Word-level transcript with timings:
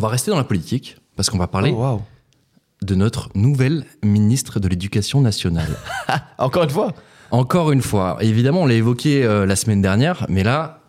On 0.00 0.02
va 0.02 0.08
rester 0.08 0.30
dans 0.30 0.38
la 0.38 0.44
politique 0.44 0.96
parce 1.14 1.28
qu'on 1.28 1.36
va 1.36 1.46
parler 1.46 1.74
Oh, 1.76 2.00
de 2.80 2.94
notre 2.94 3.28
nouvelle 3.34 3.84
ministre 4.02 4.58
de 4.58 4.66
l'Éducation 4.66 5.20
nationale. 5.20 5.76
Encore 6.38 6.64
une 6.64 6.70
fois. 6.70 6.94
Encore 7.30 7.70
une 7.70 7.82
fois, 7.82 8.16
évidemment, 8.22 8.62
on 8.62 8.66
l'a 8.66 8.76
évoqué 8.76 9.22
euh, 9.22 9.44
la 9.44 9.56
semaine 9.56 9.82
dernière, 9.82 10.24
mais 10.30 10.42
là, 10.42 10.80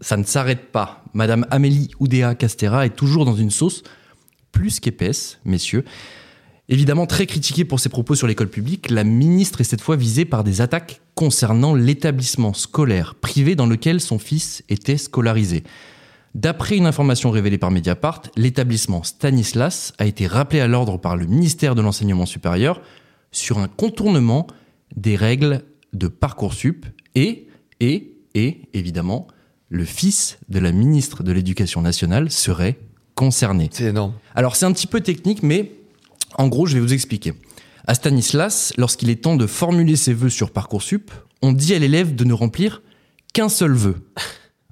ça 0.00 0.16
ne 0.16 0.24
s'arrête 0.24 0.72
pas. 0.72 1.04
Madame 1.14 1.46
Amélie 1.52 1.92
Oudéa 2.00 2.34
Castera 2.34 2.84
est 2.86 2.96
toujours 2.96 3.24
dans 3.24 3.36
une 3.36 3.52
sauce 3.52 3.84
plus 4.50 4.80
qu'épaisse, 4.80 5.38
messieurs. 5.44 5.84
Évidemment, 6.68 7.06
très 7.06 7.26
critiquée 7.26 7.64
pour 7.64 7.78
ses 7.78 7.88
propos 7.88 8.16
sur 8.16 8.26
l'école 8.26 8.48
publique, 8.48 8.90
la 8.90 9.04
ministre 9.04 9.60
est 9.60 9.64
cette 9.64 9.80
fois 9.80 9.94
visée 9.94 10.24
par 10.24 10.42
des 10.42 10.60
attaques 10.60 11.02
concernant 11.14 11.72
l'établissement 11.72 12.52
scolaire 12.52 13.14
privé 13.14 13.54
dans 13.54 13.66
lequel 13.66 14.00
son 14.00 14.18
fils 14.18 14.64
était 14.68 14.96
scolarisé. 14.96 15.62
D'après 16.36 16.76
une 16.76 16.84
information 16.84 17.30
révélée 17.30 17.56
par 17.56 17.70
Mediapart, 17.70 18.20
l'établissement 18.36 19.02
Stanislas 19.02 19.94
a 19.96 20.04
été 20.04 20.26
rappelé 20.26 20.60
à 20.60 20.66
l'ordre 20.66 20.98
par 20.98 21.16
le 21.16 21.24
ministère 21.24 21.74
de 21.74 21.80
l'Enseignement 21.80 22.26
supérieur 22.26 22.82
sur 23.32 23.56
un 23.58 23.68
contournement 23.68 24.46
des 24.94 25.16
règles 25.16 25.62
de 25.94 26.08
Parcoursup 26.08 26.84
et, 27.14 27.48
et, 27.80 28.18
et, 28.34 28.60
évidemment, 28.74 29.28
le 29.70 29.86
fils 29.86 30.38
de 30.50 30.58
la 30.58 30.72
ministre 30.72 31.22
de 31.22 31.32
l'Éducation 31.32 31.80
nationale 31.80 32.30
serait 32.30 32.80
concerné. 33.14 33.70
C'est 33.72 33.84
énorme. 33.84 34.12
Alors 34.34 34.56
c'est 34.56 34.66
un 34.66 34.72
petit 34.72 34.86
peu 34.86 35.00
technique, 35.00 35.42
mais 35.42 35.72
en 36.34 36.48
gros, 36.48 36.66
je 36.66 36.74
vais 36.74 36.80
vous 36.80 36.92
expliquer. 36.92 37.32
À 37.86 37.94
Stanislas, 37.94 38.74
lorsqu'il 38.76 39.08
est 39.08 39.22
temps 39.22 39.36
de 39.36 39.46
formuler 39.46 39.96
ses 39.96 40.12
vœux 40.12 40.28
sur 40.28 40.50
Parcoursup, 40.50 41.10
on 41.40 41.52
dit 41.52 41.72
à 41.72 41.78
l'élève 41.78 42.14
de 42.14 42.24
ne 42.24 42.34
remplir 42.34 42.82
qu'un 43.32 43.48
seul 43.48 43.72
vœu, 43.72 43.94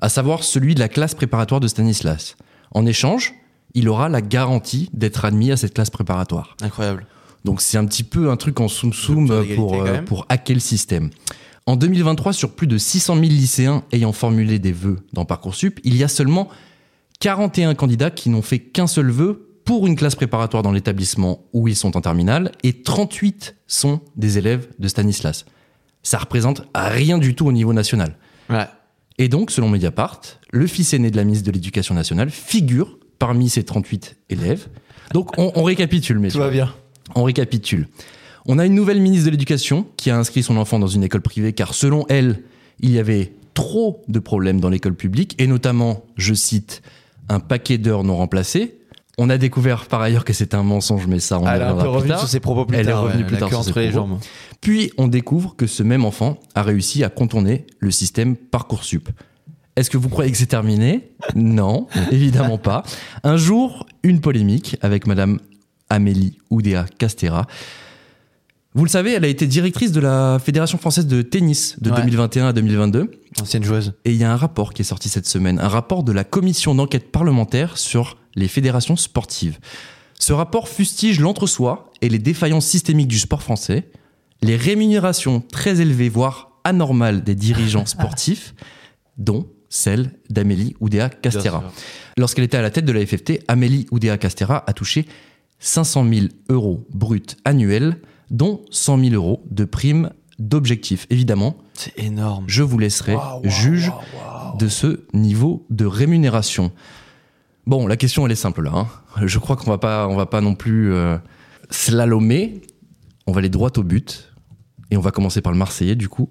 à 0.00 0.08
savoir 0.08 0.44
celui 0.44 0.74
de 0.74 0.80
la 0.80 0.88
classe 0.88 1.14
préparatoire 1.14 1.60
de 1.60 1.68
Stanislas. 1.68 2.36
En 2.72 2.86
échange, 2.86 3.34
il 3.74 3.88
aura 3.88 4.08
la 4.08 4.20
garantie 4.20 4.88
d'être 4.92 5.24
admis 5.24 5.52
à 5.52 5.56
cette 5.56 5.74
classe 5.74 5.90
préparatoire. 5.90 6.56
Incroyable. 6.62 7.06
Donc 7.44 7.60
c'est 7.60 7.76
un 7.76 7.84
petit 7.84 8.04
peu 8.04 8.30
un 8.30 8.36
truc 8.36 8.60
en 8.60 8.68
soum-soum 8.68 9.44
pour, 9.54 9.74
euh, 9.74 9.84
même. 9.84 10.04
pour 10.04 10.24
hacker 10.28 10.54
le 10.54 10.60
système. 10.60 11.10
En 11.66 11.76
2023, 11.76 12.32
sur 12.32 12.54
plus 12.54 12.66
de 12.66 12.78
600 12.78 13.14
000 13.14 13.26
lycéens 13.26 13.84
ayant 13.92 14.12
formulé 14.12 14.58
des 14.58 14.72
vœux 14.72 14.98
dans 15.12 15.24
Parcoursup, 15.24 15.80
il 15.84 15.96
y 15.96 16.04
a 16.04 16.08
seulement 16.08 16.48
41 17.20 17.74
candidats 17.74 18.10
qui 18.10 18.28
n'ont 18.28 18.42
fait 18.42 18.58
qu'un 18.58 18.86
seul 18.86 19.10
vœu 19.10 19.48
pour 19.64 19.86
une 19.86 19.96
classe 19.96 20.14
préparatoire 20.14 20.62
dans 20.62 20.72
l'établissement 20.72 21.46
où 21.54 21.68
ils 21.68 21.76
sont 21.76 21.96
en 21.96 22.02
terminale 22.02 22.52
et 22.62 22.82
38 22.82 23.56
sont 23.66 24.00
des 24.16 24.36
élèves 24.36 24.68
de 24.78 24.88
Stanislas. 24.88 25.46
Ça 26.02 26.18
représente 26.18 26.62
rien 26.74 27.16
du 27.16 27.34
tout 27.34 27.46
au 27.46 27.52
niveau 27.52 27.72
national. 27.72 28.16
Ouais. 28.50 28.66
Et 29.18 29.28
donc, 29.28 29.50
selon 29.50 29.68
Mediapart, 29.68 30.20
le 30.50 30.66
fils 30.66 30.92
aîné 30.92 31.10
de 31.10 31.16
la 31.16 31.24
ministre 31.24 31.46
de 31.46 31.52
l'Éducation 31.52 31.94
nationale 31.94 32.30
figure 32.30 32.98
parmi 33.18 33.48
ces 33.48 33.62
38 33.62 34.16
élèves. 34.30 34.68
Donc, 35.12 35.38
on, 35.38 35.52
on 35.54 35.62
récapitule, 35.62 36.18
messieurs. 36.18 36.40
Tout 36.40 36.44
va 36.44 36.50
bien. 36.50 36.74
On 37.14 37.22
récapitule. 37.22 37.88
On 38.46 38.58
a 38.58 38.66
une 38.66 38.74
nouvelle 38.74 39.00
ministre 39.00 39.26
de 39.26 39.30
l'Éducation 39.30 39.86
qui 39.96 40.10
a 40.10 40.18
inscrit 40.18 40.42
son 40.42 40.56
enfant 40.56 40.78
dans 40.78 40.86
une 40.86 41.04
école 41.04 41.22
privée 41.22 41.52
car 41.52 41.74
selon 41.74 42.04
elle, 42.08 42.42
il 42.80 42.90
y 42.90 42.98
avait 42.98 43.32
trop 43.54 44.02
de 44.08 44.18
problèmes 44.18 44.60
dans 44.60 44.68
l'école 44.68 44.94
publique 44.94 45.34
et 45.38 45.46
notamment, 45.46 46.04
je 46.16 46.34
cite, 46.34 46.82
un 47.28 47.40
paquet 47.40 47.78
d'heures 47.78 48.04
non 48.04 48.16
remplacées. 48.16 48.78
On 49.18 49.30
a 49.30 49.38
découvert 49.38 49.86
par 49.86 50.00
ailleurs 50.00 50.24
que 50.24 50.32
c'était 50.32 50.56
un 50.56 50.62
mensonge, 50.64 51.06
mais 51.06 51.20
ça, 51.20 51.38
on 51.38 51.46
Elle 51.46 51.62
est 51.62 51.64
un 51.64 51.74
peu 51.74 51.80
plus 51.80 51.88
revenue 51.88 52.18
sur 52.18 52.28
ses 52.28 52.40
propos 52.40 52.64
plus 52.64 52.76
Elle 52.76 52.88
est 52.88 52.90
tard. 52.90 53.02
revenue 53.02 53.22
ouais. 53.22 53.26
plus 53.28 53.34
La 53.34 53.40
tard 53.40 53.48
sur 53.50 53.62
ses 53.64 53.70
entre 53.70 53.80
les 53.80 53.90
propos. 53.90 54.08
jambes. 54.08 54.18
Puis 54.60 54.92
on 54.98 55.06
découvre 55.08 55.54
que 55.56 55.66
ce 55.66 55.82
même 55.82 56.04
enfant 56.04 56.38
a 56.54 56.62
réussi 56.62 57.04
à 57.04 57.08
contourner 57.10 57.66
le 57.78 57.90
système 57.90 58.36
Parcoursup. 58.36 59.08
Est-ce 59.76 59.90
que 59.90 59.96
vous 59.96 60.08
croyez 60.08 60.30
que 60.32 60.36
c'est 60.38 60.46
terminé? 60.46 61.10
Non, 61.34 61.86
évidemment 62.12 62.58
pas. 62.58 62.82
Un 63.24 63.36
jour, 63.36 63.86
une 64.02 64.20
polémique 64.20 64.76
avec 64.82 65.06
Madame 65.06 65.38
Amélie 65.90 66.38
Oudéa 66.50 66.86
Castera. 66.98 67.46
Vous 68.76 68.84
le 68.84 68.90
savez, 68.90 69.12
elle 69.12 69.24
a 69.24 69.28
été 69.28 69.46
directrice 69.46 69.92
de 69.92 70.00
la 70.00 70.38
Fédération 70.44 70.78
française 70.78 71.06
de 71.06 71.22
tennis 71.22 71.76
de 71.80 71.90
Ouais. 71.90 71.96
2021 71.96 72.48
à 72.48 72.52
2022. 72.52 73.10
Ancienne 73.40 73.62
joueuse. 73.62 73.92
Et 74.04 74.10
il 74.10 74.16
y 74.16 74.24
a 74.24 74.32
un 74.32 74.36
rapport 74.36 74.72
qui 74.74 74.82
est 74.82 74.84
sorti 74.84 75.08
cette 75.08 75.26
semaine, 75.26 75.60
un 75.60 75.68
rapport 75.68 76.02
de 76.02 76.10
la 76.10 76.24
commission 76.24 76.74
d'enquête 76.74 77.12
parlementaire 77.12 77.78
sur 77.78 78.16
les 78.34 78.48
fédérations 78.48 78.96
sportives. 78.96 79.58
Ce 80.18 80.32
rapport 80.32 80.68
fustige 80.68 81.20
l'entre-soi 81.20 81.92
et 82.02 82.08
les 82.08 82.18
défaillances 82.18 82.66
systémiques 82.66 83.08
du 83.08 83.18
sport 83.18 83.42
français, 83.42 83.90
les 84.42 84.56
rémunérations 84.56 85.40
très 85.40 85.80
élevées, 85.80 86.08
voire 86.08 86.50
anormales 86.64 87.22
des 87.22 87.36
dirigeants 87.36 87.86
sportifs, 87.86 88.54
dont 89.18 89.46
celle 89.68 90.12
d'Amélie 90.30 90.74
Oudéa 90.80 91.10
Castera. 91.10 91.62
Lorsqu'elle 92.16 92.44
était 92.44 92.56
à 92.56 92.62
la 92.62 92.70
tête 92.70 92.84
de 92.84 92.92
la 92.92 93.06
FFT, 93.06 93.40
Amélie 93.46 93.86
Oudéa 93.92 94.18
Castera 94.18 94.64
a 94.66 94.72
touché 94.72 95.06
500 95.60 96.06
000 96.12 96.26
euros 96.48 96.86
bruts 96.92 97.22
annuels, 97.44 97.98
dont 98.34 98.60
100 98.70 98.98
000 98.98 99.14
euros 99.14 99.42
de 99.50 99.64
primes 99.64 100.10
d'objectifs. 100.38 101.06
Évidemment, 101.10 101.56
C'est 101.74 101.96
énorme. 101.98 102.44
je 102.48 102.62
vous 102.62 102.78
laisserai 102.78 103.16
juge 103.44 103.92
de 104.58 104.68
ce 104.68 105.04
niveau 105.14 105.64
de 105.70 105.86
rémunération. 105.86 106.72
Bon, 107.66 107.86
la 107.86 107.96
question 107.96 108.26
elle 108.26 108.32
est 108.32 108.36
simple 108.36 108.62
là. 108.62 108.72
hein. 108.74 108.88
Je 109.26 109.38
crois 109.38 109.56
qu'on 109.56 109.70
va 109.70 109.78
pas, 109.78 110.08
on 110.08 110.16
va 110.16 110.26
pas 110.26 110.40
non 110.40 110.54
plus 110.54 110.92
euh, 110.92 111.16
slalomer. 111.70 112.60
On 113.26 113.32
va 113.32 113.38
aller 113.38 113.48
droit 113.48 113.70
au 113.76 113.82
but 113.82 114.34
et 114.90 114.96
on 114.96 115.00
va 115.00 115.10
commencer 115.12 115.40
par 115.40 115.52
le 115.52 115.58
Marseillais 115.58 115.94
du 115.96 116.08
coup. 116.08 116.28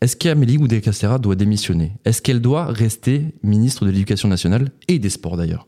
Est-ce 0.00 0.16
qu'Amélie 0.16 0.56
Oudéa 0.58 0.80
Castera 0.80 1.18
doit 1.18 1.34
démissionner? 1.34 1.92
Est-ce 2.04 2.22
qu'elle 2.22 2.40
doit 2.40 2.66
rester 2.66 3.34
ministre 3.42 3.84
de 3.84 3.90
l'Éducation 3.90 4.28
nationale 4.28 4.70
et 4.86 5.00
des 5.00 5.10
sports 5.10 5.36
d'ailleurs? 5.36 5.66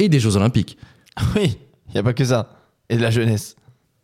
Et 0.00 0.08
des 0.08 0.18
Jeux 0.20 0.36
Olympiques? 0.36 0.76
Oui, 1.36 1.58
il 1.88 1.92
n'y 1.94 1.98
a 1.98 2.02
pas 2.02 2.12
que 2.12 2.24
ça. 2.24 2.50
Et 2.90 2.96
de 2.96 3.02
la 3.02 3.10
jeunesse. 3.10 3.56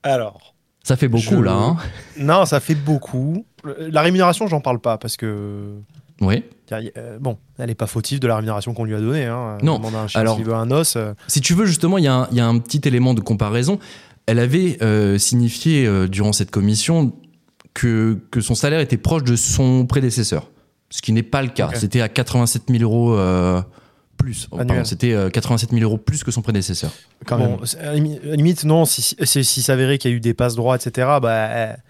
Alors, 0.03 0.54
Ça 0.85 0.97
fait 0.97 1.09
beaucoup 1.09 1.23
Je- 1.23 1.41
là. 1.43 1.53
Hein 1.55 1.77
non, 2.19 2.45
ça 2.45 2.61
fait 2.61 2.75
beaucoup. 2.77 3.45
La 3.79 4.03
rémunération, 4.03 4.47
j'en 4.47 4.61
parle 4.61 4.79
pas 4.79 4.97
parce 4.99 5.17
que. 5.17 5.73
oui. 6.21 6.45
euh, 6.73 7.19
bon, 7.21 7.39
elle 7.59 7.71
est 7.71 7.75
pas 7.75 7.87
fautive 7.89 8.21
de 8.21 8.27
la 8.29 8.37
rémunération 8.37 8.73
qu'on 8.75 8.85
lui 8.85 8.95
a 8.95 9.01
donnée. 9.01 9.25
Hein. 9.27 9.59
Non, 9.63 9.75
On 9.75 9.79
demande 9.79 9.95
à 9.97 10.01
un 10.03 10.07
chien 10.09 10.21
alors- 10.21 10.37
s'il 10.37 10.45
veut 10.45 10.55
un 10.55 10.71
os. 10.71 10.95
euh, 10.97 11.15
Si 11.27 11.41
tu 11.41 11.55
veux, 11.55 11.65
justement, 11.67 11.99
il 11.99 12.05
y, 12.05 12.09
a 12.09 12.15
un- 12.15 12.29
il 12.31 12.37
y 12.37 12.41
a 12.41 12.47
un 12.47 12.59
petit 12.59 12.81
élément 12.87 13.15
de 13.15 13.21
comparaison. 13.21 13.79
Elle 14.27 14.39
avait 14.39 14.79
euh, 14.83 15.19
signifié 15.19 15.89
durant 16.09 16.33
cette 16.33 16.51
commission 16.51 17.13
que, 17.75 18.19
que 18.31 18.41
son 18.41 18.55
salaire 18.55 18.81
était 18.81 18.97
proche 18.97 19.25
de 19.25 19.37
son 19.37 19.87
prédécesseur. 19.87 20.51
Ce 20.91 21.03
qui 21.03 21.13
n'est 21.13 21.23
pas 21.25 21.43
le 21.43 21.49
cas. 21.49 21.71
C'était 21.75 22.01
à 22.03 22.09
87 22.09 22.63
000 22.71 22.83
euros 22.83 23.17
plus. 24.25 24.49
Oh, 24.51 24.59
C'était 24.85 25.13
euh, 25.13 25.29
87 25.31 25.71
000 25.71 25.83
euros 25.83 25.99
plus 25.99 26.25
que 26.25 26.31
son 26.31 26.43
prédécesseur. 26.43 26.91
Quand 27.27 27.39
bon, 27.39 27.59
même. 27.83 28.19
limite, 28.37 28.65
non, 28.65 28.85
si, 28.85 29.03
si, 29.03 29.17
si- 29.25 29.45
s'il 29.45 29.63
s'avérait 29.63 29.99
qu'il 29.99 30.11
y 30.11 30.15
a 30.15 30.17
eu 30.17 30.21
des 30.21 30.35
passes 30.35 30.55
droits, 30.57 30.77
etc., 30.77 31.09
bah, 31.23 31.33
elle, 31.35 31.83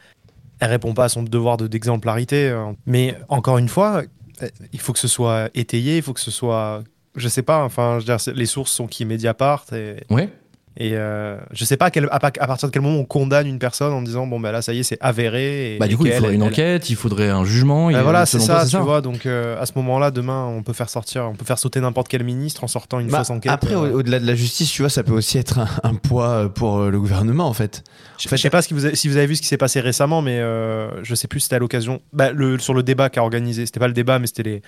elle 0.61 0.71
répond 0.71 0.95
pas 0.95 1.05
à 1.05 1.09
son 1.09 1.23
devoir 1.23 1.57
de- 1.57 1.67
d'exemplarité. 1.67 2.49
euh. 2.49 2.73
Mais 2.87 3.17
encore 3.29 3.59
une 3.59 3.69
fois, 3.69 4.03
euh, 4.43 4.49
il 4.73 4.81
faut 4.81 4.93
que 4.93 4.99
ce 4.99 5.09
soit 5.09 5.49
étayé, 5.55 5.97
il 5.99 6.03
faut 6.03 6.13
que 6.13 6.21
ce 6.21 6.31
soit. 6.31 6.83
Je 7.17 7.29
sais 7.29 7.43
pas, 7.43 7.63
enfin, 7.63 7.99
je 8.01 8.07
veux 8.07 8.17
dire, 8.17 8.35
les 8.35 8.47
sources 8.47 8.73
sont 8.73 8.87
qui 8.89 9.05
Mediapart 9.05 9.65
et, 9.73 10.03
Ouais. 10.11 10.29
Et 10.77 10.91
euh, 10.95 11.37
je 11.53 11.65
sais 11.65 11.77
pas 11.77 11.87
à, 11.87 11.91
quel- 11.91 12.09
à, 12.11 12.19
pa- 12.19 12.33
à 12.41 12.47
partir 12.47 12.69
de 12.69 12.73
quel 12.73 12.83
moment 12.83 12.99
on 12.99 13.05
condamne 13.05 13.47
une 13.47 13.59
personne 13.61 13.93
en 13.93 14.03
disant 14.03 14.27
bon, 14.27 14.41
bah 14.41 14.51
là, 14.53 14.61
ça 14.61 14.73
y 14.73 14.81
est, 14.81 14.83
c'est 14.83 14.99
avéré. 15.01 15.75
Et, 15.75 15.79
Bah, 15.79 15.87
du 15.87 15.95
et 15.95 15.97
coup, 15.97 16.07
il 16.07 16.13
faudrait 16.13 16.35
une 16.35 16.43
elle- 16.43 16.49
enquête, 16.49 16.91
il 16.91 16.97
faudrait 16.97 17.29
un 17.31 17.45
jugement. 17.45 17.87
Bah 17.93 17.99
il- 17.99 18.03
voilà, 18.03 18.27
c'est 18.27 18.39
toi, 18.39 18.65
ça, 18.65 18.67
tu 18.67 18.77
vois. 18.85 19.01
Donc 19.01 19.27
euh, 19.27 19.61
à 19.61 19.67
ce 19.67 19.73
moment-là, 19.77 20.11
demain, 20.11 20.47
on 20.47 20.63
peut 20.63 20.73
faire 20.73 20.91
sortir, 20.91 21.25
on 21.31 21.35
peut 21.35 21.45
faire 21.45 21.59
sauter 21.59 21.81
n'importe 21.81 22.09
quel 22.09 22.25
ministre 22.25 22.65
en 22.65 22.69
sortant 22.69 22.99
une 22.99 23.09
Bah, 23.09 23.19
fausse 23.19 23.31
enquête. 23.31 23.53
après, 23.53 23.75
euh. 23.75 23.93
au- 23.93 23.99
au-delà 24.01 24.19
de 24.19 24.27
la 24.27 24.35
justice, 24.35 24.71
tu 24.71 24.83
vois, 24.83 24.89
ça 24.89 25.03
peut 25.05 25.13
aussi 25.13 25.39
être 25.39 25.59
un, 25.61 25.69
un 25.85 25.95
poids 25.95 26.29
euh, 26.29 26.49
pour 26.49 26.81
le 26.81 26.99
gouvernement, 26.99 27.47
en 27.47 27.55
fait. 27.55 27.85
Je 28.19 28.29
je 28.29 28.37
sais 28.37 28.51
pas 28.51 28.63
ce 28.63 28.69
que 28.69 28.75
vous 28.75 28.85
avez- 28.85 28.97
si 28.97 29.09
vous 29.09 29.17
avez 29.17 29.27
vu 29.27 29.37
ce 29.37 29.43
qui 29.43 29.49
s'est 29.49 29.57
passé 29.57 29.81
récemment, 29.81 30.23
mais 30.23 30.39
euh, 30.41 30.89
je 31.05 31.15
sais 31.15 31.29
plus 31.29 31.41
si 31.41 31.45
c'était 31.45 31.57
à 31.57 31.61
l'occasion. 31.61 32.01
Bah, 32.13 32.33
le, 32.33 32.59
sur 32.59 32.75
le 32.75 32.83
débat 32.83 33.11
qu'a 33.11 33.23
organisé, 33.23 33.65
c'était 33.67 33.81
pas 33.81 33.87
le 33.89 33.93
débat, 33.95 34.19
mais 34.19 34.27
c'était 34.27 34.43
les- 34.43 34.63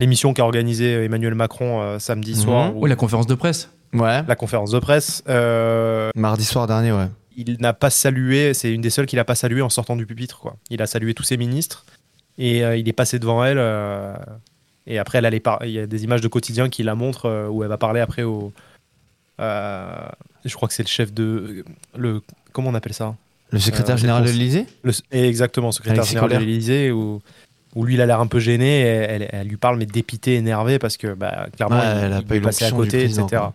l'émission 0.00 0.32
qu'a 0.34 0.44
organisé 0.44 1.04
Emmanuel 1.04 1.34
Macron 1.34 1.80
euh, 1.82 1.98
samedi 1.98 2.32
Mhm. 2.34 2.40
soir, 2.40 2.76
ou 2.76 2.82
Oui, 2.84 2.90
la 2.90 2.96
conférence 2.96 3.26
de 3.26 3.34
presse. 3.34 3.70
Ouais. 3.92 4.22
la 4.26 4.36
conférence 4.36 4.70
de 4.70 4.78
presse. 4.78 5.22
euh, 5.28 6.10
Mardi 6.16 6.44
soir 6.44 6.66
dernier, 6.66 6.92
ouais. 6.92 7.08
il 7.36 7.56
n'a 7.60 7.72
pas 7.72 7.90
salué, 7.90 8.54
c'est 8.54 8.72
une 8.72 8.80
des 8.80 8.90
seules 8.90 9.06
qu'il 9.06 9.18
a 9.18 9.24
pas 9.24 9.34
salué 9.34 9.62
en 9.62 9.68
sortant 9.68 9.96
du 9.96 10.06
pupitre. 10.06 10.38
Quoi. 10.40 10.56
Il 10.70 10.80
a 10.82 10.86
salué 10.86 11.12
tous 11.14 11.22
ses 11.24 11.36
ministres 11.36 11.84
et 12.38 12.64
euh, 12.64 12.76
il 12.76 12.88
est 12.88 12.92
passé 12.92 13.18
devant 13.18 13.44
elle. 13.44 13.58
euh, 13.58 14.14
et 14.86 14.98
après, 14.98 15.18
elle 15.18 15.26
allait 15.26 15.40
par- 15.40 15.64
il 15.64 15.70
y 15.72 15.78
a 15.78 15.86
des 15.86 16.04
images 16.04 16.20
de 16.22 16.28
quotidien 16.28 16.68
qui 16.68 16.82
la 16.82 16.94
montrent 16.94 17.26
euh, 17.26 17.48
où 17.48 17.62
elle 17.62 17.68
va 17.68 17.78
parler 17.78 18.00
après 18.00 18.22
au. 18.22 18.52
euh, 19.40 19.94
je 20.44 20.54
crois 20.54 20.68
que 20.68 20.74
c'est 20.74 20.82
le 20.82 20.88
chef 20.88 21.12
de. 21.12 21.64
Le, 21.96 22.22
comment 22.52 22.70
on 22.70 22.74
appelle 22.74 22.94
ça? 22.94 23.14
Le 23.50 23.58
secrétaire 23.58 23.96
Euh, 23.96 23.98
général 23.98 24.22
de 24.24 24.28
l'Élysée? 24.30 24.66
le, 24.84 24.92
Exactement, 25.10 25.72
secrétaire 25.72 25.98
Alexis 26.00 26.10
général 26.12 26.30
de 26.30 26.36
l'Élysée, 26.38 26.90
où, 26.92 27.20
où 27.74 27.84
lui, 27.84 27.94
il 27.94 28.00
a 28.00 28.06
l'air 28.06 28.20
un 28.20 28.26
peu 28.26 28.38
gêné. 28.40 28.80
et 28.80 28.84
Elle, 28.86 29.28
elle 29.32 29.46
lui 29.48 29.56
parle, 29.56 29.78
mais 29.78 29.86
dépité, 29.86 30.34
énervé, 30.36 30.78
parce 30.78 30.96
que 30.96 31.14
bah, 31.14 31.46
clairement, 31.56 31.76
Ouais, 31.78 31.82
il, 32.00 32.04
elle 32.04 32.12
a 32.12 32.18
il 32.18 32.24
pas 32.26 32.36
eu 32.36 32.40
passé 32.40 32.64
à 32.64 32.70
côté, 32.70 33.04
etc. 33.04 33.24
quoi. 33.30 33.52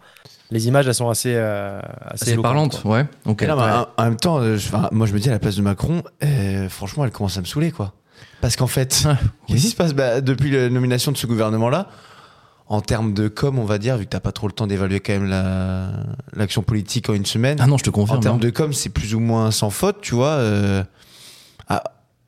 Les 0.52 0.68
images, 0.68 0.88
elles 0.88 0.94
sont 0.94 1.10
assez. 1.10 1.34
euh, 1.36 1.80
assez 2.02 2.26
C'est 2.26 2.32
éloquentes, 2.32 2.44
parlante, 2.44 2.82
quoi. 2.82 2.92
ouais. 2.92 3.06
Ok. 3.26 3.42
Et 3.42 3.48
là, 3.48 3.56
Ouais. 3.56 3.62
bah, 3.64 3.94
en 3.98 4.02
en 4.02 4.06
même 4.06 4.16
temps, 4.18 4.38
euh, 4.40 4.58
je- 4.58 4.70
moi 4.92 5.08
je 5.08 5.14
me 5.14 5.20
dis 5.20 5.28
à 5.28 5.32
la 5.32 5.40
place 5.40 5.56
de 5.56 5.62
Macron, 5.64 6.04
euh, 6.24 6.70
franchement, 6.70 7.04
elle 7.04 7.12
commence 7.12 7.38
à 7.38 7.42
me 7.42 7.46
saouler, 7.46 7.72
quoi. 7.72 7.94
Parce 8.42 8.56
qu'en 8.56 8.68
fait, 8.68 9.08
qu'est-ce 9.48 9.62
qui 9.62 9.70
se 9.70 9.76
passe 9.76 9.94
bah, 9.96 10.22
depuis 10.22 10.52
la 10.52 10.70
nomination 10.70 11.12
de 11.12 11.18
ce 11.18 11.26
gouvernement-là 11.26 11.88
en 12.68 12.82
termes 12.82 13.14
de 13.14 13.28
com, 13.28 13.58
on 13.60 13.66
va 13.66 13.78
dire, 13.80 13.98
vu 13.98 14.06
que 14.06 14.10
t'as 14.12 14.20
pas 14.20 14.32
trop 14.32 14.46
le 14.48 14.54
temps 14.54 14.68
d'évaluer 14.68 15.00
quand 15.00 15.14
même 15.14 15.28
la- 15.30 15.90
l'action 16.36 16.62
politique 16.62 17.10
en 17.10 17.14
une 17.16 17.26
semaine. 17.26 17.58
Ah 17.60 17.66
non, 17.68 17.78
je 17.80 17.84
te 17.84 17.90
en 17.90 17.94
confirme. 17.94 18.20
termes 18.22 18.36
hein. 18.36 18.40
de 18.40 18.50
com, 18.52 18.72
c'est 18.72 18.90
plus 18.90 19.16
ou 19.16 19.20
moins 19.20 19.50
sans 19.52 19.72
faute, 19.72 19.98
tu 20.02 20.14
vois. 20.16 20.28
euh, 20.30 20.84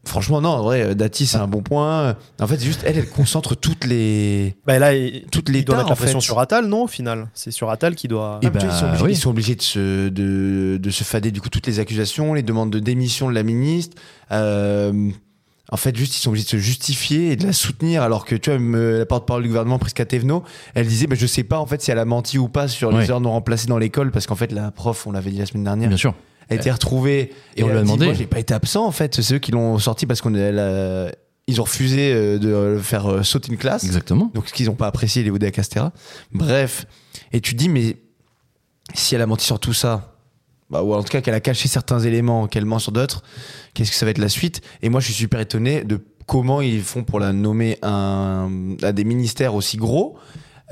franchement, 0.08 0.42
non, 0.42 0.50
en 0.50 0.64
vrai, 0.64 0.96
Dati, 0.96 1.28
c'est 1.28 1.38
un 1.38 1.48
bon 1.48 1.62
point. 1.62 2.16
En 2.42 2.48
fait, 2.48 2.58
c'est 2.58 2.66
juste, 2.66 2.84
elle, 2.86 2.98
elle 2.98 3.10
concentre 3.10 3.56
toutes 3.56 3.86
les. 3.86 4.56
Bah 4.66 4.80
là, 4.80 4.96
il, 4.96 5.26
Toutes 5.32 5.50
il 5.50 5.54
les 5.54 5.62
doit 5.64 5.78
mettre 5.78 5.90
la 5.90 5.96
pression 5.96 6.20
fait. 6.20 6.26
sur 6.26 6.40
Attal, 6.40 6.66
non, 6.68 6.84
au 6.84 6.88
final? 6.88 7.30
C'est 7.34 7.52
sur 7.52 7.70
Attal 7.70 7.96
qui 7.96 8.08
doit. 8.08 8.40
Et 8.42 8.50
vois, 8.50 8.60
bah, 8.60 8.68
ils, 8.68 8.72
sont 8.74 8.86
obligés, 8.88 9.04
oui. 9.04 9.12
ils 9.12 9.16
sont 9.18 9.30
obligés 9.30 9.56
de 9.56 9.62
se, 9.62 10.10
de, 10.10 10.78
de 10.82 10.90
se 10.90 11.04
fader 11.04 11.32
du 11.32 11.42
coup 11.42 11.50
toutes 11.50 11.68
les 11.68 11.80
accusations, 11.80 12.34
les 12.34 12.44
demandes 12.44 12.72
de 12.72 12.80
démission 12.80 13.30
de 13.30 13.36
la 13.36 13.44
ministre. 13.44 13.96
Euh, 14.32 15.10
en 15.70 15.76
fait, 15.78 15.96
juste 15.98 16.16
ils 16.16 16.20
sont 16.20 16.30
obligés 16.30 16.46
de 16.46 16.50
se 16.52 16.58
justifier 16.58 17.32
et 17.32 17.36
de 17.36 17.46
la 17.46 17.52
soutenir, 17.52 18.02
alors 18.02 18.24
que 18.24 18.36
tu 18.36 18.50
vois, 18.50 18.58
me- 18.60 19.00
la 19.00 19.06
porte-parole 19.06 19.44
du 19.44 19.50
gouvernement, 19.50 19.78
Prisca 19.80 20.06
Thévenot, 20.06 20.44
elle 20.76 20.88
disait, 20.88 21.08
bah, 21.08 21.16
je 21.20 21.28
sais 21.28 21.44
pas 21.44 21.60
en 21.60 21.66
fait 21.66 21.82
si 21.82 21.92
elle 21.92 22.00
a 22.00 22.06
menti 22.06 22.38
ou 22.38 22.48
pas 22.48 22.70
sur 22.70 22.90
les 22.92 23.12
heures 23.12 23.20
non 23.20 23.32
remplacées 23.32 23.68
dans 23.68 23.78
l'école, 23.78 24.12
parce 24.12 24.28
qu'en 24.28 24.36
fait 24.36 24.52
la 24.54 24.72
prof, 24.72 25.06
on 25.08 25.12
l'avait 25.12 25.32
dit 25.32 25.40
la 25.40 25.46
semaine 25.46 25.66
dernière, 25.66 25.90
Bien 25.90 25.98
sûr. 25.98 26.14
A 26.50 26.56
été 26.56 26.72
retrouvée 26.72 27.34
Et 27.56 27.64
on 27.64 27.68
lui 27.70 27.78
a 27.78 27.82
demandé. 27.82 28.06
Moi, 28.06 28.14
j'ai 28.14 28.28
pas 28.28 28.40
été 28.40 28.54
absent 28.54 28.86
en 28.86 28.92
fait. 28.92 29.22
C'est 29.22 29.36
eux 29.36 29.40
qui 29.40 29.52
l'ont 29.52 29.78
sorti 29.80 30.06
parce 30.06 30.22
qu'on 30.22 30.34
a- 30.36 31.12
ils 31.50 31.62
ont 31.62 31.64
refusé 31.64 32.12
euh, 32.14 32.38
de 32.40 32.78
faire 32.82 33.10
euh, 33.10 33.24
sauter 33.24 33.52
une 33.52 33.58
classe. 33.58 33.86
Exactement. 33.86 34.30
Donc, 34.34 34.50
ce 34.50 34.54
qu'ils 34.54 34.66
n'ont 34.66 34.76
pas 34.76 34.88
apprécié, 34.88 35.24
les 35.24 35.30
Oudéa 35.30 35.52
Castera. 35.52 35.94
Bref. 36.34 36.86
Et 37.32 37.40
tu 37.40 37.54
te 37.54 37.58
dis, 37.58 37.70
mais 37.70 37.96
si 38.94 39.16
elle 39.16 39.22
a 39.22 39.26
menti 39.26 39.46
sur 39.46 39.60
tout 39.60 39.72
ça, 39.74 40.14
bah, 40.70 40.84
ou 40.84 40.94
en 40.94 41.02
tout 41.04 41.10
cas 41.10 41.22
qu'elle 41.22 41.34
a 41.34 41.40
caché 41.40 41.70
certains 41.70 42.00
éléments, 42.02 42.48
qu'elle 42.48 42.66
ment 42.66 42.80
sur 42.80 42.92
d'autres, 42.92 43.24
qu'est-ce 43.74 43.92
que 43.92 43.96
ça 43.98 44.06
va 44.06 44.12
être 44.12 44.18
la 44.18 44.28
suite? 44.30 44.60
Et 44.82 44.90
moi, 44.90 45.00
je 45.00 45.06
suis 45.06 45.14
super 45.14 45.40
étonné 45.40 45.86
de 45.86 46.02
comment 46.26 46.60
ils 46.60 46.82
font 46.82 47.06
pour 47.06 47.22
la 47.22 47.32
nommer 47.32 47.78
un, 47.82 48.50
à 48.84 48.92
des 48.92 49.06
ministères 49.06 49.56
aussi 49.56 49.78
gros. 49.78 50.18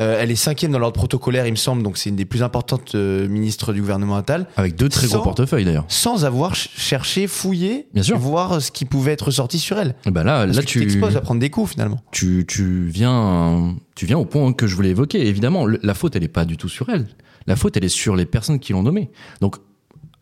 Euh, 0.02 0.18
elle 0.20 0.30
est 0.30 0.36
cinquième 0.36 0.72
dans 0.72 0.80
l'ordre 0.80 0.98
protocolaire, 0.98 1.48
il 1.48 1.52
me 1.52 1.56
semble, 1.56 1.82
donc 1.82 1.98
c'est 1.98 2.10
une 2.10 2.18
des 2.18 2.26
plus 2.26 2.44
importantes 2.44 2.96
euh, 2.96 3.28
ministres 3.30 3.72
du 3.72 3.80
gouvernement 3.80 4.18
Attal, 4.18 4.46
Avec 4.58 4.76
deux 4.76 4.90
très 4.90 5.08
gros 5.08 5.22
portefeuilles 5.22 5.64
d'ailleurs. 5.64 5.86
sans 5.88 6.26
avoir 6.26 6.54
ch- 6.56 6.70
cherché, 6.76 7.28
fouillé, 7.28 7.88
Bien 7.94 8.04
sûr. 8.04 8.18
voir 8.18 8.62
ce 8.62 8.72
qui 8.72 8.84
pouvait 8.84 9.14
être 9.14 9.32
sorti 9.32 9.58
sur 9.58 9.78
elle. 9.80 9.96
Et 10.06 10.12
bah 10.12 10.24
là, 10.26 10.44
Parce 10.46 10.58
là 10.58 10.62
que 10.64 10.68
tu, 10.68 10.80
tu 10.82 10.88
t'exposes 10.88 11.16
à 11.16 11.22
prendre 11.22 11.40
des 11.40 11.50
coups 11.50 11.72
finalement. 11.72 12.02
tu, 12.12 12.46
tu 12.46 12.88
viens, 12.88 13.74
tu 13.96 14.06
viens 14.06 14.18
au 14.18 14.26
point 14.26 14.52
que 14.52 14.68
je 14.68 14.76
voulais 14.76 14.90
évoquer. 14.90 15.26
Évidemment, 15.28 15.66
le- 15.66 15.80
la 15.82 15.94
faute, 15.94 16.16
elle 16.18 16.24
n'est 16.24 16.28
pas 16.28 16.44
du 16.44 16.58
tout 16.58 16.68
sur 16.70 16.90
elle. 16.90 17.08
La 17.48 17.56
faute, 17.56 17.78
elle 17.78 17.86
est 17.86 17.90
sur 17.90 18.16
les 18.18 18.26
personnes 18.26 18.60
qui 18.60 18.74
l'ont 18.74 18.84
nommée. 18.84 19.12
Donc, 19.40 19.56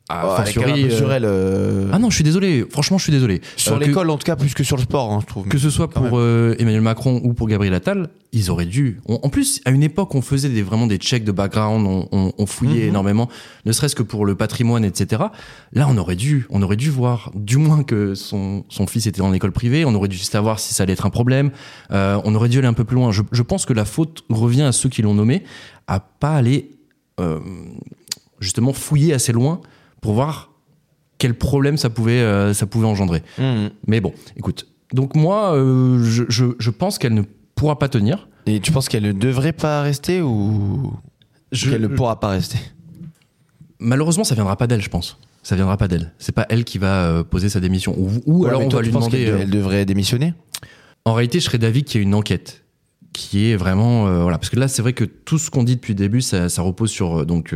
à 0.10 0.24
Oh, 0.26 0.28
quand 0.30 0.36
fortiori, 0.44 0.84
euh, 0.86 0.90
sur 0.98 1.12
elle. 1.14 1.24
euh, 1.26 1.90
Ah 1.94 1.98
non, 1.98 2.10
je 2.10 2.16
suis 2.16 2.26
désolé. 2.26 2.66
Franchement, 2.70 2.98
je 2.98 3.04
suis 3.04 3.12
désolé. 3.14 3.40
sur 3.56 3.74
Euh, 3.74 3.80
que- 3.80 3.86
l'école, 3.86 4.10
en 4.10 4.18
tout 4.18 4.26
cas, 4.26 4.36
plus 4.36 4.54
que 4.54 4.64
sur 4.64 4.76
le 4.76 4.84
sport, 4.84 5.12
hein, 5.12 5.20
je 5.22 5.28
trouve. 5.28 5.48
Que 5.48 5.58
ce 5.58 5.70
soit 5.70 5.90
pour 5.90 6.20
euh, 6.20 6.56
Emmanuel 6.60 6.82
Macron 6.82 7.22
ou 7.24 7.34
pour 7.34 7.48
Gabriel 7.48 7.74
Attal, 7.74 8.10
ils 8.34 8.52
auraient 8.52 8.66
dû. 8.66 9.00
on- 9.08 9.20
en 9.24 9.30
plus, 9.30 9.62
à 9.64 9.72
une 9.72 9.82
époque, 9.82 10.14
on 10.14 10.22
faisait 10.22 10.50
des, 10.50 10.62
vraiment 10.62 10.88
des 10.88 10.98
checks 10.98 11.24
de 11.24 11.32
background, 11.32 11.88
on, 11.88 12.08
on- 12.12 12.34
on 12.38 12.46
fouillait 12.46 12.84
Mhm. 12.84 12.90
énormément, 12.90 13.30
ne 13.66 13.72
serait-ce 13.72 13.96
que 13.96 14.04
pour 14.04 14.26
le 14.26 14.36
patrimoine, 14.36 14.84
etc. 14.84 15.24
Là, 15.72 15.88
on 15.90 15.98
aurait 15.98 16.18
dû, 16.18 16.46
on 16.50 16.62
aurait 16.62 16.76
dû 16.76 16.90
voir, 16.90 17.32
du 17.34 17.56
moins 17.58 17.84
que 17.84 18.14
son, 18.14 18.66
son 18.68 18.88
fils 18.88 19.08
était 19.08 19.20
dans 19.22 19.32
l'école 19.32 19.54
privée, 19.54 19.86
on 19.86 19.96
aurait 19.96 20.10
dû 20.10 20.18
savoir 20.18 20.60
si 20.60 20.74
ça 20.74 20.84
allait 20.84 20.94
être 20.94 21.06
un 21.06 21.12
problème, 21.12 21.52
euh, 21.92 22.20
on 22.26 22.36
aurait 22.36 22.50
dû 22.50 22.58
aller 22.58 22.68
un 22.68 22.74
peu 22.74 22.84
plus 22.84 22.96
loin. 22.96 23.12
Je, 23.14 23.22
je 23.32 23.42
pense 23.42 23.66
que 23.66 23.74
la 23.74 23.86
faute 23.86 24.24
revient 24.30 24.64
à 24.64 24.74
ceux 24.74 24.90
qui 24.90 25.02
l'ont 25.02 25.14
nommé, 25.14 25.44
à 25.88 26.00
pas 26.02 26.36
aller 26.36 26.72
euh, 27.22 27.40
justement 28.40 28.74
fouiller 28.74 29.14
assez 29.14 29.32
loin 29.32 29.62
pour 30.04 30.14
voir 30.14 30.52
quel 31.18 31.34
problème 31.34 31.78
ça 31.78 31.90
pouvait, 31.90 32.20
euh, 32.20 32.54
ça 32.54 32.66
pouvait 32.68 32.86
engendrer. 32.86 33.24
Mhm. 33.40 33.72
Mais 33.88 34.02
bon, 34.02 34.14
écoute. 34.38 34.68
Donc 34.94 35.16
moi, 35.16 35.56
euh, 35.56 36.04
je, 36.04 36.24
je, 36.30 36.46
je 36.60 36.70
pense 36.70 37.00
qu'elle 37.00 37.14
ne 37.16 37.24
pourra 37.56 37.80
pas 37.80 37.88
tenir. 37.90 38.28
Et 38.46 38.60
tu 38.60 38.72
penses 38.72 38.90
qu'elle 38.90 39.04
ne 39.04 39.12
devrait 39.14 39.54
pas 39.54 39.82
rester 39.82 40.22
ou 40.22 40.94
Je- 41.52 41.72
qu'elle 41.72 41.82
ne 41.82 41.88
pourra 41.88 42.20
pas 42.20 42.28
rester? 42.30 42.60
Malheureusement, 43.80 44.24
ça 44.24 44.36
viendra 44.36 44.56
pas 44.58 44.68
d'elle, 44.68 44.82
je 44.82 44.90
pense. 44.90 45.18
Ça 45.42 45.56
viendra 45.56 45.78
pas 45.78 45.88
d'elle. 45.88 46.14
C'est 46.20 46.32
pas 46.34 46.46
elle 46.50 46.64
qui 46.64 46.78
va 46.78 47.06
euh, 47.06 47.24
poser 47.24 47.50
sa 47.50 47.60
démission. 47.60 47.96
Ou, 47.98 48.10
ou 48.26 48.46
alors 48.46 48.60
Ouais, 48.60 48.66
on 48.66 48.70
toi, 48.70 48.80
va 48.80 48.84
tu 48.84 48.90
lui 48.90 48.94
penses 48.94 49.10
demander. 49.10 49.42
elle 49.44 49.50
devrait 49.50 49.86
démissionner? 49.86 50.34
En 51.06 51.14
réalité, 51.14 51.40
je 51.40 51.46
serais 51.46 51.58
d'avis 51.58 51.84
qu'il 51.84 52.00
y 52.00 52.04
ait 52.04 52.08
une 52.08 52.16
enquête 52.16 52.64
qui 53.14 53.52
est 53.52 53.56
vraiment 53.56 54.08
euh, 54.08 54.24
voilà 54.24 54.40
parce 54.40 54.50
que 54.50 54.60
là 54.60 54.68
c'est 54.68 54.82
vrai 54.82 54.94
que 54.94 55.04
tout 55.04 55.38
ce 55.38 55.52
qu'on 55.52 55.64
dit 55.64 55.76
depuis 55.76 55.94
le 55.94 55.98
début 56.00 56.22
ça, 56.22 56.50
ça 56.50 56.64
repose 56.64 56.90
sur 56.90 57.28
donc 57.28 57.54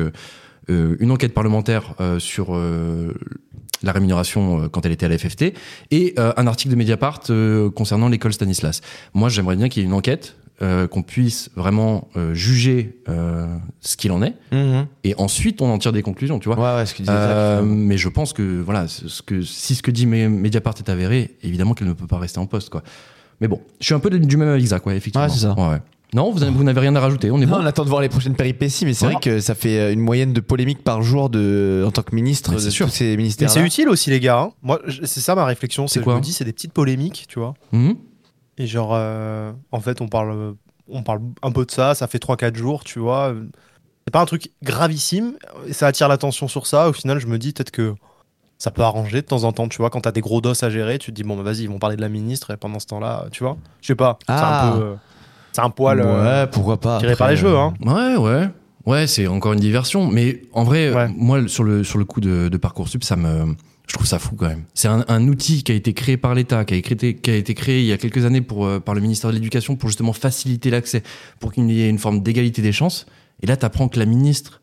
une 0.70 1.12
enquête 1.12 1.34
parlementaire 1.34 1.94
euh, 2.00 2.20
sur 2.20 2.56
euh, 2.56 3.14
la 3.84 3.92
rémunération 3.92 4.64
euh, 4.64 4.68
quand 4.70 4.86
elle 4.86 4.92
était 4.92 5.06
à 5.06 5.10
la 5.10 5.18
FFT 5.18 5.54
et 5.92 6.14
euh, 6.20 6.34
un 6.38 6.48
article 6.48 6.72
de 6.72 6.76
Mediapart 6.76 7.22
euh, 7.30 7.70
concernant 7.70 8.10
l'école 8.10 8.34
Stanislas. 8.34 8.82
Moi, 9.14 9.30
j'aimerais 9.30 9.56
bien 9.56 9.70
qu'il 9.70 9.82
y 9.82 9.86
ait 9.86 9.88
une 9.88 9.94
enquête 9.94 10.36
euh, 10.64 10.88
qu'on 10.88 11.04
puisse 11.04 11.52
vraiment 11.56 12.08
euh, 12.18 12.34
juger 12.34 12.98
euh, 13.10 13.46
ce 13.80 13.96
qu'il 13.96 14.12
en 14.12 14.24
est 14.24 14.34
et 15.04 15.14
ensuite 15.20 15.62
on 15.62 15.72
en 15.72 15.78
tire 15.78 15.94
des 15.94 16.02
conclusions, 16.02 16.40
tu 16.40 16.50
vois. 16.50 16.58
Ouais, 16.58 16.80
ouais, 16.80 16.86
ce 16.88 16.96
que 16.96 17.04
Euh, 17.08 17.58
Zach. 17.60 17.64
mais 17.68 17.98
je 17.98 18.10
pense 18.10 18.34
que 18.34 18.60
voilà, 18.62 18.88
ce 18.88 19.22
que 19.22 19.44
si 19.44 19.76
ce 19.76 19.84
que 19.84 19.92
dit 19.92 20.08
Me- 20.08 20.28
Mediapart 20.30 20.74
est 20.80 20.90
avéré, 20.90 21.36
évidemment 21.44 21.76
qu'elle 21.76 21.88
ne 21.88 21.94
peut 21.94 22.08
pas 22.08 22.18
rester 22.18 22.40
en 22.40 22.48
poste, 22.48 22.70
quoi. 22.72 22.82
Mais 23.40 23.48
bon, 23.48 23.62
je 23.80 23.86
suis 23.86 23.94
un 23.94 24.00
peu 24.00 24.10
du 24.10 24.36
même 24.38 24.50
avec 24.50 24.66
Zach, 24.66 24.84
ouais, 24.88 24.98
effectivement. 24.98 25.28
Ouais, 25.28 25.32
c'est 25.32 25.42
ça. 25.42 25.54
Non, 26.14 26.32
vous, 26.32 26.42
avez- 26.42 26.52
vous 26.52 26.64
n'avez 26.64 26.80
rien 26.80 26.96
à 26.96 27.00
rajouter, 27.02 27.32
on 27.32 27.38
est 27.42 27.46
Non, 27.46 27.58
bon. 27.58 27.64
on 27.64 27.66
attend 27.66 27.84
de 27.84 27.90
voir 27.90 28.02
les 28.02 28.08
prochaines 28.10 28.36
péripéties, 28.36 28.86
mais 28.86 28.94
c'est 28.94 29.06
Ouais. 29.06 29.12
vrai 29.14 29.22
que 29.22 29.40
ça 29.42 29.56
fait 29.56 29.78
euh, 29.80 29.94
une 29.94 30.00
moyenne 30.00 30.32
de 30.34 30.40
polémiques 30.40 30.84
par 30.84 31.02
jour 31.02 31.30
de, 31.30 31.84
en 31.86 31.92
tant 31.92 32.02
que 32.02 32.16
ministre 32.16 32.54
de 32.54 32.58
c'est 32.60 32.72
sûr. 32.72 32.86
tous 32.88 32.94
ces 32.94 33.12
Mais 33.12 33.18
ministères. 33.18 33.50
c'est 33.50 33.62
utile 33.62 33.90
aussi, 33.90 34.10
les 34.10 34.20
gars. 34.22 34.40
hein. 34.40 34.52
Moi, 34.62 34.80
c'est 35.04 35.20
ça 35.20 35.36
ma 35.36 35.44
réflexion. 35.46 35.88
C'est 35.88 35.96
C'est 35.96 36.00
je 36.00 36.04
quoi 36.06 36.16
me 36.16 36.22
dis, 36.22 36.32
c'est 36.32 36.46
des 36.46 36.54
petites 36.54 36.72
polémiques, 36.74 37.26
tu 37.28 37.40
vois. 37.40 37.56
Mhm. 37.74 37.96
Et 38.58 38.68
genre, 38.68 38.92
euh, 38.94 39.52
en 39.72 39.82
fait, 39.82 40.00
on 40.02 40.08
parle, 40.08 40.56
on 40.88 41.04
parle 41.04 41.20
un 41.44 41.52
peu 41.52 41.66
de 41.66 41.72
ça. 41.72 41.94
Ça 41.94 42.08
fait 42.08 42.20
3-4 42.20 42.56
jours, 42.56 42.84
tu 42.86 43.00
vois. 43.00 43.34
C'est 44.06 44.12
pas 44.12 44.22
un 44.22 44.26
truc 44.26 44.52
gravissime. 44.64 45.34
et 45.68 45.74
Ça 45.74 45.88
attire 45.88 46.08
l'attention 46.08 46.48
sur 46.48 46.66
ça. 46.68 46.88
Au 46.90 46.94
final, 46.94 47.20
je 47.20 47.28
me 47.28 47.38
dis 47.38 47.52
peut-être 47.52 47.72
que 47.72 47.94
ça 48.58 48.72
peut 48.72 48.82
arranger 48.82 49.22
de 49.22 49.28
temps 49.28 49.44
en 49.44 49.52
temps, 49.52 49.68
tu 49.68 49.78
vois. 49.78 49.90
Quand 49.90 50.02
t'as 50.02 50.12
des 50.14 50.22
gros 50.22 50.40
dos 50.42 50.64
à 50.64 50.70
gérer, 50.70 50.98
tu 50.98 51.12
te 51.12 51.16
dis, 51.16 51.24
bon, 51.24 51.36
bah, 51.36 51.44
vas-y, 51.44 51.64
ils 51.64 51.70
vont 51.70 51.78
parler 51.80 51.98
de 51.98 52.02
la 52.02 52.10
ministre. 52.10 52.52
Et 52.52 52.58
pendant 52.58 52.80
ce 52.80 52.88
temps-là, 52.88 53.26
tu 53.32 53.44
vois. 53.44 53.58
Je 53.82 53.88
sais 53.88 53.96
pas. 53.96 54.18
Ah. 54.28 54.38
C'est 54.38 54.68
un 54.70 54.72
peu. 54.80 54.84
euh, 54.86 54.96
C'est 55.58 55.64
un 55.64 55.72
poil. 55.72 56.00
euh, 56.00 56.44
Ouais, 56.44 56.50
pourquoi 56.52 56.80
pas. 56.80 57.00
tiré 57.00 57.14
après, 57.14 57.18
par 57.20 57.30
les 57.32 57.36
cheveux, 57.38 57.56
euh, 57.56 57.60
hein. 57.60 57.74
Ouais, 57.84 58.16
ouais. 58.16 58.50
Ouais, 58.86 59.08
c'est 59.08 59.26
encore 59.26 59.54
une 59.54 59.60
diversion. 59.60 60.06
Mais 60.08 60.44
en 60.54 60.64
vrai, 60.64 60.94
Ouais. 60.94 61.08
moi, 61.18 61.48
sur 61.48 61.64
le, 61.64 61.84
sur 61.84 61.98
le 61.98 62.06
coup 62.06 62.22
de, 62.22 62.48
de 62.48 62.58
Parcoursup, 62.58 63.04
ça 63.04 63.16
me. 63.16 63.56
Je 63.88 63.94
trouve 63.94 64.06
ça 64.06 64.20
fou 64.20 64.36
quand 64.36 64.48
même. 64.50 64.66
C'est 64.76 64.88
un, 64.88 65.04
un 65.08 65.28
outil 65.28 65.64
qui 65.64 65.72
a 65.72 65.76
été 65.76 65.94
créé 65.94 66.16
par 66.18 66.36
l'État, 66.36 66.64
qui 66.64 66.76
a, 66.76 66.78
été, 66.78 67.16
qui 67.16 67.32
a 67.32 67.36
été 67.36 67.56
créé 67.56 67.80
il 67.80 67.86
y 67.88 67.92
a 67.92 67.98
quelques 67.98 68.24
années 68.26 68.42
pour, 68.42 68.66
euh, 68.68 68.80
par 68.80 68.94
le 68.94 69.02
ministère 69.02 69.30
de 69.32 69.36
l'Éducation 69.36 69.76
pour 69.78 69.90
justement 69.90 70.14
faciliter 70.14 70.70
l'accès, 70.70 71.02
pour 71.40 71.52
qu'il 71.54 71.72
y 71.72 71.82
ait 71.82 71.90
une 71.90 71.98
forme 71.98 72.22
d'égalité 72.22 72.62
des 72.62 72.72
chances. 72.74 73.08
Et 73.42 73.48
là, 73.48 73.58
tu 73.58 73.66
apprends 73.66 73.88
que 73.88 73.98
la 73.98 74.06
ministre 74.06 74.62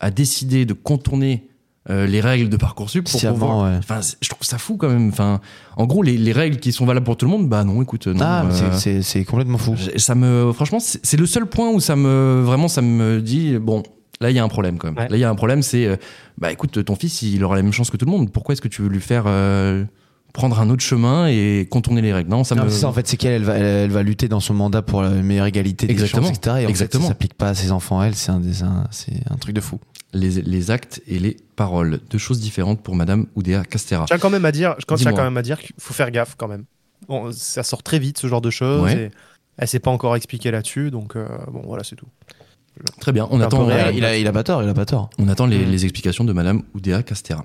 a 0.00 0.10
décidé 0.10 0.64
de 0.64 0.72
contourner 0.72 1.48
euh, 1.90 2.06
les 2.06 2.20
règles 2.20 2.48
de 2.48 2.56
Parcoursup 2.56 3.08
pour 3.10 3.20
pouvoir. 3.20 3.64
ouais. 3.72 3.76
Enfin, 3.78 4.00
je 4.20 4.28
trouve 4.28 4.42
ça 4.46 4.58
fou 4.58 4.76
quand 4.76 4.88
même. 4.88 5.08
Enfin, 5.08 5.40
en 5.76 5.86
gros, 5.86 6.02
les, 6.02 6.16
les 6.16 6.32
règles 6.32 6.58
qui 6.58 6.70
sont 6.72 6.86
valables 6.86 7.04
pour 7.04 7.16
tout 7.16 7.26
le 7.26 7.30
monde, 7.32 7.48
bah 7.48 7.64
non, 7.64 7.82
écoute, 7.82 8.06
non. 8.06 8.20
Ah, 8.20 8.44
mais 8.46 8.54
euh, 8.88 9.02
c'est- 9.02 9.24
complètement 9.24 9.58
fou. 9.58 9.74
ça 9.96 10.14
me, 10.14 10.52
franchement, 10.52 10.78
c'est 10.80 11.16
le 11.16 11.26
seul 11.26 11.46
point 11.46 11.70
où 11.70 11.80
ça 11.80 11.96
me, 11.96 12.40
vraiment, 12.44 12.68
ça 12.68 12.82
me 12.82 13.20
dit, 13.20 13.58
bon, 13.58 13.82
là, 14.20 14.30
il 14.30 14.36
y 14.36 14.38
a 14.38 14.44
un 14.44 14.48
problème 14.48 14.78
quand 14.78 14.88
même. 14.88 14.96
Ouais. 14.98 15.08
Là, 15.08 15.16
il 15.16 15.20
y 15.20 15.24
a 15.24 15.30
un 15.30 15.34
problème, 15.34 15.62
c'est, 15.62 15.86
euh, 15.86 15.96
bah, 16.38 16.52
écoute, 16.52 16.84
ton 16.84 16.94
fils, 16.94 17.22
il 17.22 17.42
aura 17.42 17.56
la 17.56 17.62
même 17.62 17.72
chance 17.72 17.90
que 17.90 17.96
tout 17.96 18.06
le 18.06 18.12
monde. 18.12 18.30
Pourquoi 18.30 18.52
est-ce 18.52 18.62
que 18.62 18.68
tu 18.68 18.82
veux 18.82 18.88
lui 18.88 19.00
faire 19.00 19.24
euh, 19.26 19.84
prendre 20.32 20.60
un 20.60 20.70
autre 20.70 20.82
chemin 20.82 21.26
et 21.26 21.66
contourner 21.70 22.00
les 22.00 22.12
règles? 22.12 22.30
Non, 22.30 22.44
ça 22.44 22.54
Non, 22.54 22.64
me. 22.64 22.70
ça, 22.70 22.86
en 22.88 22.92
fait, 22.92 23.06
c'est 23.08 23.16
qu'elle 23.16 23.32
elle 23.32 23.42
va, 23.44 23.54
elle, 23.56 23.64
elle 23.64 23.90
va 23.90 24.02
lutter 24.04 24.28
dans 24.28 24.40
son 24.40 24.54
mandat 24.54 24.80
pour 24.82 25.02
la 25.02 25.10
meilleure 25.10 25.46
égalité 25.46 25.86
des 25.88 25.92
Exactement. 25.92 26.28
chances, 26.28 26.36
etc. 26.38 26.56
Et 26.60 26.66
en 26.66 26.68
Exactement. 26.68 27.02
fait, 27.02 27.06
ça 27.08 27.12
s'applique 27.14 27.34
pas 27.34 27.48
à 27.48 27.54
ses 27.54 27.72
enfants, 27.72 28.00
elle, 28.02 28.14
c'est 28.14 28.30
un, 28.30 28.38
des- 28.40 28.62
un- 28.62 28.86
c'est 28.92 29.12
un 29.28 29.34
truc 29.36 29.54
de 29.54 29.60
fou. 29.60 29.78
Les, 30.12 30.42
les 30.42 30.70
actes 30.70 31.02
et 31.06 31.18
les 31.18 31.36
paroles, 31.56 32.00
deux 32.10 32.18
choses 32.18 32.40
différentes 32.40 32.82
pour 32.82 32.94
Madame 32.96 33.26
Oudéa 33.34 33.64
Castera. 33.64 34.02
Je 34.02 34.06
tiens 34.08 34.18
quand 34.18 34.30
même 34.30 34.44
à 34.44 34.52
dire, 34.52 34.76
quand 34.86 34.96
quand 35.02 35.22
même 35.24 35.36
à 35.36 35.42
dire 35.42 35.58
qu'il 35.58 35.74
faut 35.78 35.94
faire 35.94 36.10
gaffe 36.10 36.34
quand 36.36 36.48
même. 36.48 36.64
Bon, 37.08 37.32
ça 37.32 37.62
sort 37.62 37.82
très 37.82 37.98
vite 37.98 38.18
ce 38.18 38.26
genre 38.26 38.40
de 38.40 38.50
choses. 38.50 38.82
Ouais. 38.82 39.04
Et 39.06 39.10
elle 39.56 39.68
s'est 39.68 39.80
pas 39.80 39.90
encore 39.90 40.16
expliquée 40.16 40.50
là-dessus, 40.50 40.90
donc 40.90 41.16
euh, 41.16 41.26
bon 41.50 41.62
voilà 41.64 41.84
c'est 41.84 41.96
tout. 41.96 42.06
Très 43.00 43.12
bien, 43.12 43.28
on 43.30 43.40
attend, 43.40 43.62
euh, 43.68 43.74
réel. 43.74 43.96
il, 43.96 44.04
a, 44.04 44.16
il 44.16 44.26
a 44.26 44.32
pas 44.32 44.44
tort, 44.44 44.62
il 44.62 44.68
a 44.68 44.74
pas 44.74 44.86
tort. 44.86 45.10
on 45.18 45.28
attend 45.28 45.46
les, 45.46 45.66
Mm. 45.66 45.70
les 45.70 45.84
explications 45.84 46.24
de 46.24 46.32
Madame 46.32 46.62
Oudéa 46.74 47.02
Castera. 47.02 47.44